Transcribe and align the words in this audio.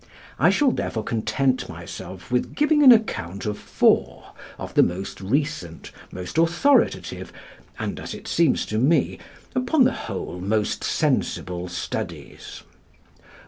I 0.39 0.49
shall 0.49 0.71
therefore 0.71 1.03
content 1.03 1.69
myself 1.69 2.31
with 2.31 2.55
giving 2.55 2.81
an 2.81 2.91
account 2.91 3.45
of 3.45 3.55
four 3.59 4.31
of 4.57 4.73
the 4.73 4.81
most 4.81 5.21
recent, 5.21 5.91
most 6.11 6.39
authoritative, 6.39 7.31
and, 7.77 7.99
as 7.99 8.15
it 8.15 8.27
seems 8.27 8.65
to 8.65 8.79
me, 8.79 9.19
upon 9.53 9.83
the 9.83 9.91
whole 9.93 10.39
most 10.39 10.83
sensible 10.83 11.67
studies. 11.67 12.63